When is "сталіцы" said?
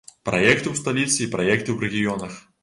0.79-1.19